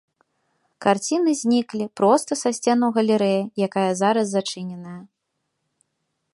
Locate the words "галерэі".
2.97-3.41